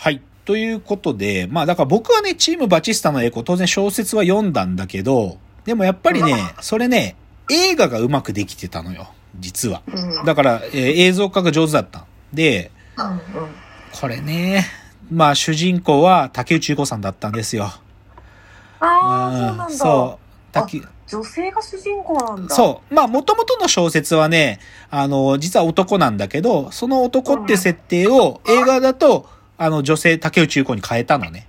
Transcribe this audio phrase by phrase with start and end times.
[0.00, 0.22] はい。
[0.46, 7.16] ということで、まあだから僕はね、チームバチスタの栄光、当然小説は読んだんだけど、でもやっぱりね、それね、
[7.50, 9.10] 映画がうまくできてたのよ。
[9.38, 9.82] 実は。
[9.86, 10.24] うん。
[10.24, 12.06] だから、えー映像化が上手だった。
[12.32, 12.70] で。
[13.92, 14.64] これね、
[15.12, 17.64] まあ主人公は竹内結子さんだったんですよ。
[17.64, 17.80] あ
[18.80, 19.68] あ、そうなんだ。
[19.68, 20.26] そう。
[20.50, 22.54] 竹女性が主人公なんだ。
[22.54, 22.94] そう。
[22.94, 24.60] まあ、元々の小説はね、
[24.90, 29.28] あの、実は男なんだけど、その男って設定を映画だと、
[29.60, 31.46] あの、女性竹内結子に変えたのね。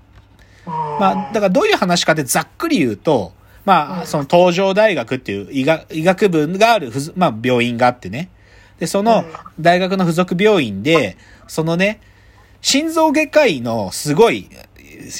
[0.65, 3.31] まあ、だからどういう話かってざっくり言うと、
[3.63, 8.29] まあ、うんその東上大学っていう医学医学部があるまあ、病院があってね。
[8.79, 9.23] で、その
[9.61, 11.15] 大学の付属病院で、
[11.47, 12.01] そのね、
[12.61, 14.49] 心臓外科医のすごい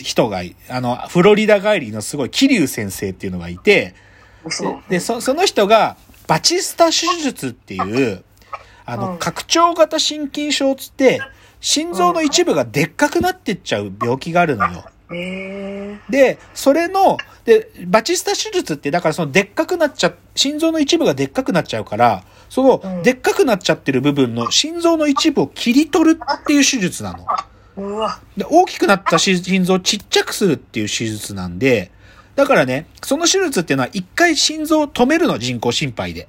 [0.03, 3.95] 人がい、あの、フロリダ帰りのすごい桐生先生っていうのがいて、
[4.44, 4.81] 嘘。
[4.89, 5.95] で、そ、その人が、
[6.28, 8.23] バチスタ手術っていう、
[8.86, 11.22] あの、うん拡張型心筋症つって、
[11.62, 14.84] 心臓の一部がでっかくなってっちゃう病気があるのよ。
[16.10, 27.26] で、それの、で、バチスタ手術って、だからそのでっかくなっちゃ、心臓の一部がでっかくなっちゃうから、その、うんでっかくなっちゃってる部分の心臓の一部を切り取るっていう手術なの。
[28.36, 31.92] で大きくなったし心臓をちっちゃくするっていう手術なんで、
[32.36, 36.28] だからね、その手術っていうのは一回心臓を止めるの、人工心肺で。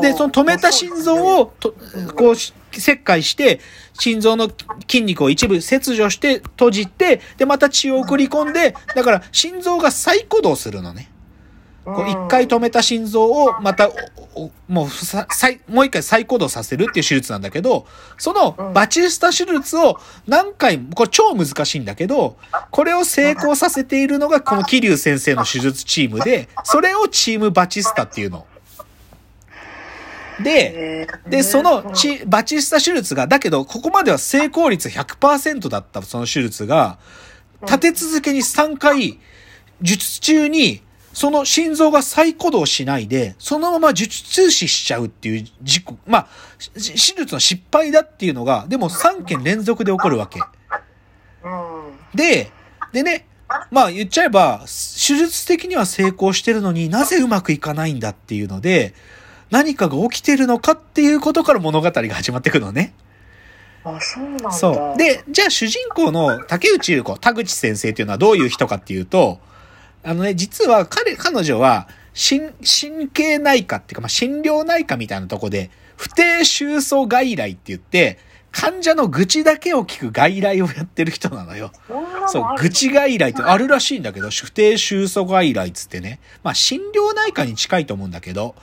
[0.00, 1.74] で、その止めた心臓を、と
[2.16, 3.60] こうし、切開して、
[3.98, 4.50] 心臓の
[4.88, 11.10] 筋肉を一部切除して閉じて、で、また血を送り込んで、だから心臓が再鼓動するのね。
[11.84, 13.90] こう一回止めた心臓をまた、
[14.68, 22.38] もうさ、再、もう一回再鼓動させるっていう手術なんだけど、そのバチスタ手術を何回も、これ超難しいんだけど、
[22.70, 28.46] これを成功させているのがこの桐生先生の手術チームで、それをチームバチスタっていうの。
[30.42, 36.98] で、で、そのチ、バチスタ手術が、だけど、ここまでは成功率100%だったその手術が、
[37.62, 39.18] 立て続けに3回、
[39.80, 40.82] 術中に、
[41.12, 46.28] その心臓が再鼓動しないで、そのまま術中死しちゃうっていう事故、まあ、
[46.58, 50.40] し手術の失敗だっていうのが、でも3件連続で起こるわけ。
[51.44, 52.16] うん。
[52.16, 52.50] で、
[52.92, 53.26] でね、
[53.70, 54.66] まあ言っちゃえば、手
[55.16, 58.94] 術的には成功してるのになぜうまくいかないんだっていうので、
[59.50, 62.94] 何かが起きてるのかっていうことから物語が始まっていくのね。
[63.84, 64.50] あ、そうなんだ。
[64.50, 69.38] そう。、で、じゃあ主人公の竹内優子、田口先生っていうのはどういう人かっていうと、
[70.02, 78.18] あのね、実は彼、彼女は、神、神経内科っていうか、まあ、診療内科みたいなとこで、不定収束外来って言って、
[78.52, 81.72] 患者の愚痴だけを聞く外来をやってる人なのよ。
[82.28, 86.20] そう、愚痴外来ってあるらしいんだけど、不定収束外来っつってね。
[86.44, 88.54] まあ、診療内科に近いと思うんだけど。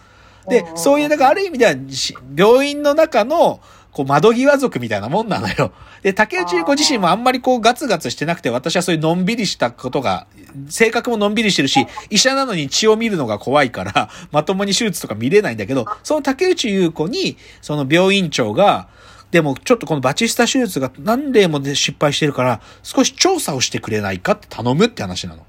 [0.47, 3.59] でそういう、だからある意味では、し病院の中の、
[3.91, 5.73] こう、窓際族みたいなもんなのよ。
[6.01, 10.27] で、竹内優子自身もあんまりこう、ガツガツしてなくて、私はそういうのんびりしたことが、
[10.69, 18.87] 性格ものんびりしてるし、医者なのに血を見るのが怖いから、まともに手術とか見れないんだけど、その竹内優子に、その病院長が、
[19.31, 25.45] でもちょっとこのバチスタ手術が何例もで失敗してるから、少し調査をしてくれないかって頼むって話なの。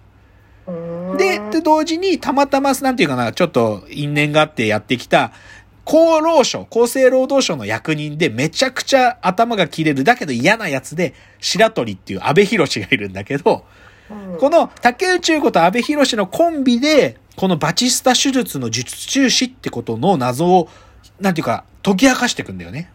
[1.19, 5.33] で、で、同時にたまたま、なんていうかな、ちょっと因縁があってやってきた、
[5.85, 13.65] 厚労省、厚生労働省の役人でめちゃくちゃ頭が切れる、だけど嫌なやつで、白鳥っていう安倍博士がいるんだけど、
[14.11, 20.69] うんこの竹内優子と安倍博士のコンビで、このバチスタ手術の術中死ってことの謎を、
[21.19, 22.93] なんていうか、解き明かしていくんだよね。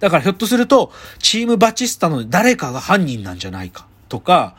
[0.00, 4.56] だからひょっとすると、チームバチスタの誰かが犯人なんじゃないかとか、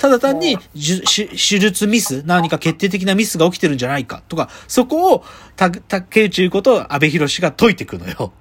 [0.00, 5.24] ただ単に手手術ミス、何か決定的なミスが起きてるんじゃないかとか、そこを
[5.56, 8.32] た竹内優子と安倍博士が解いていくのよ。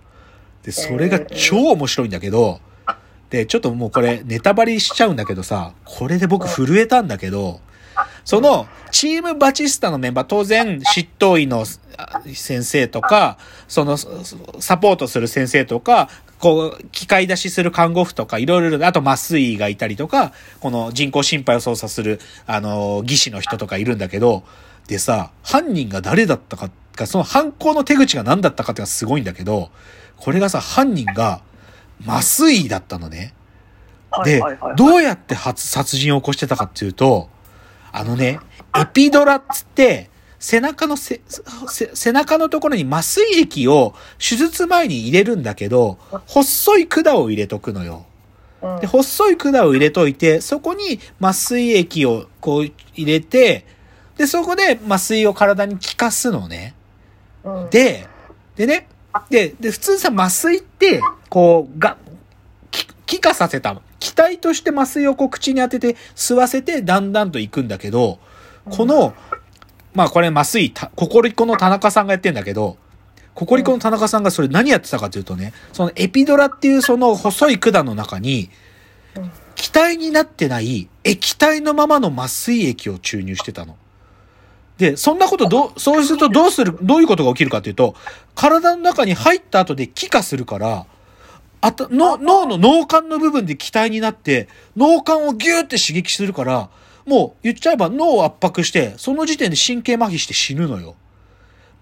[0.63, 2.61] で、それが超面白いんだけど、
[3.29, 7.59] で、ちょっともうこれネタバレしちゃうんだけどさ、これで僕震えたんだけど、
[8.23, 11.65] その、チームバチスタのメンバー、当然、執刀医の
[11.97, 13.37] あ先生とか、
[13.67, 14.07] その、そ
[14.61, 16.07] サポートする先生とか、
[16.39, 24.43] こう、機械出しする看護婦とか、いろいろ、あと麻酔医がいたりとか、この人工心肺を操作する、あの、技師の人とかいるんだけど、
[24.87, 29.69] でさ、犯人が誰だったか、かその犯行の手口が何だったかってのがすごいんだけど、
[30.15, 31.41] これがさ、犯人が
[32.07, 33.33] 麻酔医だったのね。
[34.23, 34.41] で
[34.75, 37.29] どうやって発殺人を起こしてたかっていうと、
[37.91, 38.39] あのね、
[38.75, 40.09] エピドラっつって、
[40.39, 41.21] 背中のせ、
[41.67, 45.97] せ背中のところに麻酔液を手術前に入れるんだけど、
[46.27, 48.05] 細い管を入れとくのよ。
[48.61, 53.65] うんで、細い管を入れといて、そこに麻酔液をこう入れて、
[54.17, 56.73] で、そこで麻酔を体に効かすのね。
[57.43, 58.07] うんで、
[58.55, 58.87] でね、
[59.29, 61.97] で、で、普通さ、麻酔って、こう、が、
[62.71, 68.19] き気化させた、効体として麻酔をこう口に当てて吸わせてだんだんと行くんだけど、
[68.69, 69.13] この、
[69.99, 72.77] まあこれ麻酔、ココリコの田中さんがやってんだけど、
[73.33, 78.49] ココリコの田中さんがそれ何やってたかというとね、そのエピドラっていうその細い管の中に、
[79.55, 83.75] 気体になってない液体のままの麻酔液を注入してたの。
[84.77, 87.93] で、そんなことどう、そうするとどうする、どういうことが起きるかというと、
[88.35, 90.85] 体の中に入った後で気化するから、
[91.59, 94.47] あと、の脳の脳幹の部分で気体になって、
[94.77, 96.69] 脳幹をギューって刺激するから、
[97.09, 100.95] もう言っちゃえば脳を圧迫して、その時点で神経麻痺して死ぬのよ。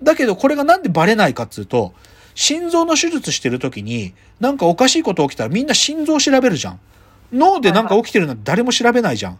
[0.01, 1.93] だけどこれがなんでバレないかっつうと、
[2.33, 6.79] 心臓の手術してる時に、なんかおかしいこと起きたらみんな心臓を調べるじゃん。
[7.33, 9.39] 脳でなんか起きてるなんて誰も調べないじゃん。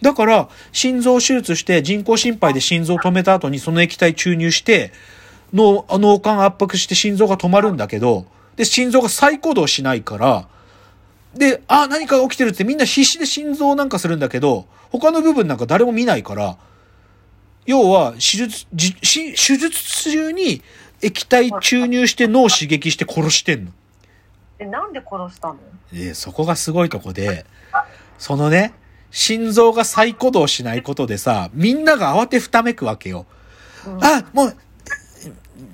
[0.00, 4.92] だから、心臓手術して人工心肺で心臓を止めた後にその液体注入して、
[5.52, 10.48] 脳、脳幹圧迫して心臓が止まるんだけど、で、心臓が再行動しないから、
[11.34, 14.66] で、あ、何かが起きてるってみんな必死で心臓なんかするんだけど、
[14.98, 16.56] 他の部分なんか誰も見ないから、
[17.66, 20.62] 要は、手術、手術中に
[21.02, 23.72] 液体注入して脳を刺激して殺してんの。
[24.58, 25.58] え、なんで殺したの？
[25.92, 27.44] で、そこがすごいとこで、
[28.18, 28.72] そのね、
[29.10, 33.26] 心臓が再鼓動しないことでさ、みんなが慌てふためくわけよ。
[33.86, 34.56] うんあ、もう、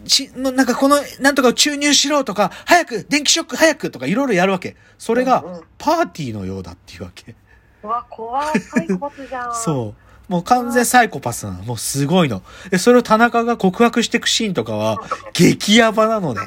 [0.06, 4.76] し、もうなんかこの、なんとかを注入しろとか、早く、電気ショック早くとかいろいろやるわけ。
[4.98, 7.34] それがパーティーのようだっていうわけ。
[7.82, 8.60] うわ、怖い。
[8.60, 9.54] サイコパスじゃん。
[9.56, 9.94] そ
[10.28, 10.32] う。
[10.32, 11.62] もう完全サイコパスなの。
[11.64, 12.42] もうすごいの。
[12.70, 14.98] で、それを田中が告白していくシーンとかは、
[15.34, 16.40] 激ヤバなのね。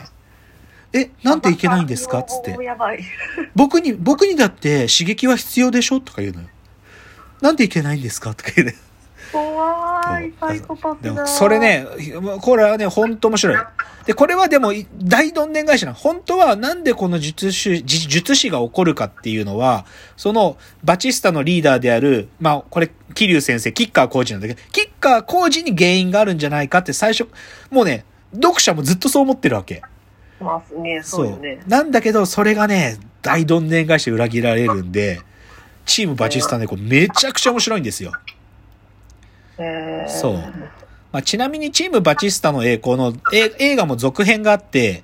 [0.93, 2.23] え、なんでいけないんですか？
[2.23, 2.63] つってもう。
[2.63, 3.03] やばい。
[3.53, 5.99] 僕に、僕にだって刺激は必要でしょ？
[5.99, 6.47] とか言うのよ。
[7.41, 8.33] なんでいけないんですか？
[8.33, 8.75] とか言うね。
[9.33, 9.94] 怖い。
[10.39, 11.09] サイコパスだ。
[11.09, 11.59] でも、それ。
[11.59, 11.85] ね、
[12.41, 13.57] これはね、ほんと面白い。
[14.05, 14.71] で、これはでも、
[15.03, 15.97] 大どんでん返しなの。
[15.97, 19.85] 本当は、なんでこの術師、じ術師が起こるかっていうのは、
[20.15, 27.27] その、バチスタのリーダーである、まあ、これ、桐生先生、キッカーコーチなんだけど、キッカーコーチに原因があるんじゃないかって最初、
[27.71, 29.81] もうね、読者もずっとそう思ってるわけ。
[30.39, 31.59] まあ、ね、そうよね。
[31.67, 35.21] なんだけど、それがね、大どんでん返しで裏切られるんで、
[35.85, 38.11] チームバチスタね、これめちゃくちゃ面白いんですよ。
[40.07, 40.33] そう。
[41.11, 45.03] まあ、ちなみにチームバチスタの栄光の映画も続編があって、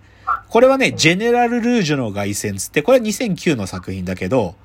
[0.50, 4.56] これはね、ジェネラル・ルージュの凱旋つって、これは2009の作品だけど、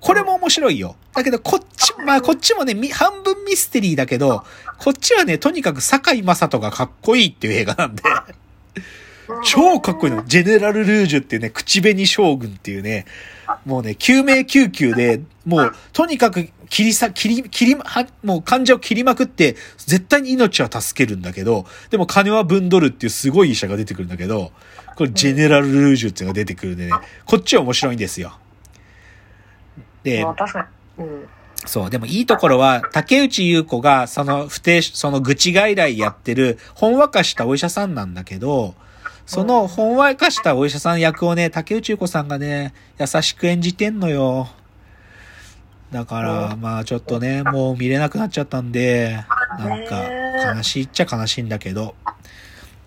[0.00, 0.96] これも面白いよ。
[1.14, 4.44] だけど、こっち、まあ、こっちもね、半分ミステリーだけど、
[4.78, 8.02] こっちはね、とにかく堺雅人がかっこいいっていう映画なんで、
[9.44, 10.24] 超かっこいいの。
[10.24, 13.06] ジェネラル・ルージュっていうね、口紅将軍っていうね、
[13.64, 24.52] もうね、救命救急で、もう、とにかく切りさ、切り、切りま、は、もう患者を切りまくって、絶対に命は助けるんだけど、でも金は分取るっていうすごい医者が出てくるんだけど、
[24.96, 26.92] これジェネラル・ルージュっていうのが出てくるんでね、
[27.26, 28.38] こっちは面白いんですよ。
[30.02, 30.24] で。
[30.98, 31.28] うん。
[31.64, 38.74] そう、でもいいところは、竹内優子が、その不定、その愚痴外来やってる、ほんわかしたお医者さんなんだけど、
[39.26, 44.48] そのほんわかしたお医者さん役をね、竹内優子さんがね、優しく演じてんのよ。
[45.90, 49.24] だから、まあちょっとね、もう見れなくなっちゃったんで、
[49.58, 50.08] なんか、
[50.56, 51.94] 悲しいっちゃ悲しいんだけど。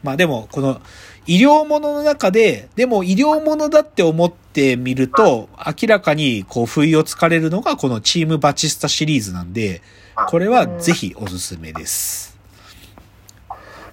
[0.04, 0.82] まあでも、この、
[1.28, 9.82] 医療ものの中で、でも医療ものだって思ってみると、明らかにこう不意をつかれるのがこのチームバチスタシリーズなんで、
[10.28, 12.38] これはぜひおすすめです。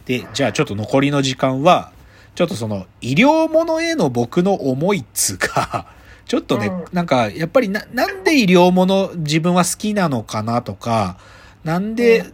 [0.05, 1.92] で、じゃあちょっと残りの時間は、
[2.35, 5.87] ちょっとその医療ものへの僕の思いっつうか、
[6.27, 6.85] ちょっとね、うん。
[6.93, 11.17] なんかやっぱりな、なんで医療もの自分は好きなのかなとか、
[11.65, 12.27] なんで、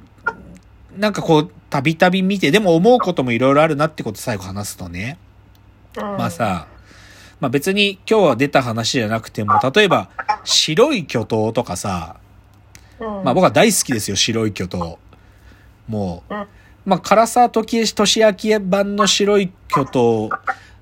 [0.97, 5.19] なんかこう、たびたび見て、でも思うこともいろいろあるなってこと最後話すとね。
[5.97, 6.67] まあさ、
[7.41, 10.09] まあ別に今日は出た話じゃなくても、例えば、
[10.45, 12.17] 白い巨頭とかさ、
[13.01, 14.99] うん、まあ僕は大好きですよ、白い巨頭。
[15.89, 16.47] もううん、
[16.89, 20.31] まあ唐沢時俊明版の白い巨頭、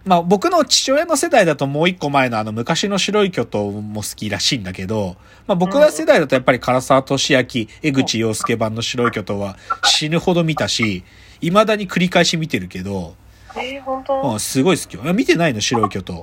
[0.04, 11.04] まあ僕の父親の世代だともう一個前のあの昔の白い巨頭も好きらしいんだけど、まあ僕ら世代だとやっぱり唐沢俊明、江口洋介版の白い巨頭は死ぬほど見たし、
[11.40, 13.16] 未だに繰り返し見てるけど、
[13.56, 15.02] えー、本当、いうん、すごい好きよ。
[15.04, 16.22] あ見てないの白い巨頭。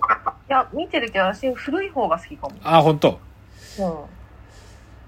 [0.53, 2.55] や、見てるけど、私、古い方が好きかも。
[2.63, 3.19] あ、本当
[3.79, 3.93] うん。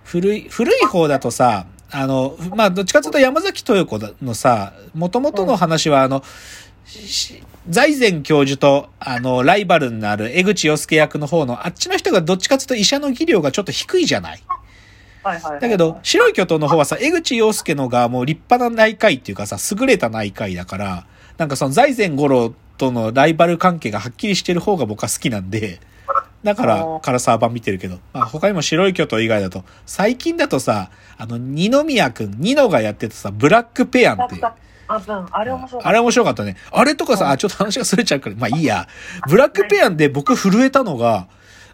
[0.03, 6.23] 古い、古い方だとさ、あの、まあ、どっちかというと山崎豊子のさ、元々の話は、あの、
[6.85, 14.43] し財前教授と、あの、ライバルになる江口洋介役の方の、あっちの人がどっちかというと医者の技量がちょっと低いじゃない。
[15.23, 15.61] はいはいはい。
[15.61, 25.79] だけど、白い巨頭の方はさ、江口洋介のがもう立派な内科医っていうかさ、優れた内科医だから、なんかその財前五郎とのライバル関係がはっきりしてる方が僕は好きなんで、
[26.45, 27.97] だから、おー唐沢版見てるけど。
[28.13, 34.45] まあ、他にも白い巨頭以外だと、最近だとさ、あの、二宮くん、ニノがやってたさ、ブラックペアンっていう。
[34.87, 35.89] あ、うん、あれ面白かった。
[35.89, 36.55] あれ面白かったね。
[36.71, 38.87] あれとかさ、あ、ちょっと話がそれちゃうから、まあいいや。
[39.27, 41.27] ブラックペアンで僕震えたのが、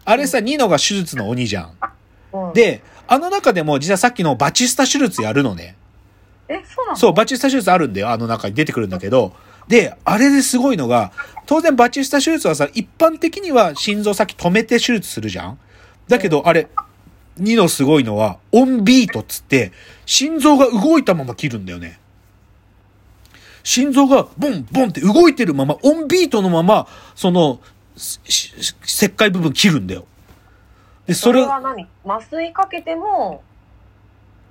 [0.06, 1.74] あれさ、ニノが手術の鬼じゃん。
[2.32, 5.76] うん、で、あの中でも実はさっきのバチスタ手術やるのね。
[6.48, 6.96] え、そうなの？
[6.96, 8.08] そう、バチスタ手術あるんだよ。
[8.08, 9.34] あの中に出てくるんだけど。
[9.68, 11.12] で、あれですごいのが、
[11.46, 15.58] 当然バチスタ手術はさ、一般的には心臓先止めて手術するじゃん？
[16.08, 16.68] だけど、あれ、
[17.40, 19.72] 2のすごいのは、オンビートっつって、
[20.04, 21.98] 心臓が動いたまま切るんだよね。
[23.62, 27.60] 心臓がボンボンって動いてるまま、オンビートのまま、その、
[27.96, 30.04] しし切開部分切るんだよ。
[31.06, 31.86] で、それそれ、は何？
[32.04, 33.42] 麻酔かけても、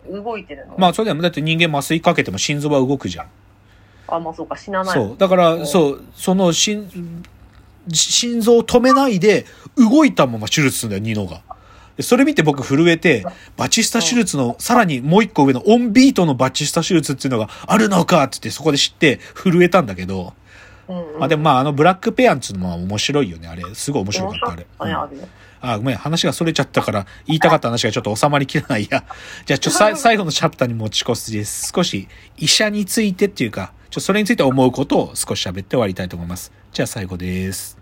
[0.09, 0.75] 動いてるの？
[0.77, 3.27] まあ、それでも、だって人間麻酔かけても心臓は動くじゃん。
[4.07, 4.93] あ、まあそうか、死なない。
[4.93, 5.15] そう。
[5.17, 6.87] だから、んそう、その心、
[7.91, 9.45] 心臓を止めないで、
[9.77, 11.41] 動いたまま手術するんだよ、ニノが。
[11.97, 13.25] でそれ見て僕震えて、
[13.57, 20.33] バチスタ手術の、さらにもう一個上のオンビートのバチスタ手術っていうのがあるのかって言ってそこで知って震えたんだけど、
[20.87, 23.63] うんうん、まあでもまああのブラックペアンっていうのも面白いよね、あれ。
[23.73, 24.67] すごい面白かった、あれ。
[24.79, 25.27] うん
[25.63, 29.03] あごめん、話がそれちゃったから、言いたかった話がちょっと収まりきらないや。
[29.45, 31.71] じゃあ、ちょ、さ 最後のチャプターに持ち越すです。
[31.73, 36.53] 少し、医者についてっていうか、ちょ、それについて思うことを少し喋って終わりたいと思います。
[36.71, 37.80] じゃあ、最後です。